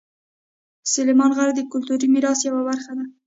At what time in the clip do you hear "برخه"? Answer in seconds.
2.69-2.91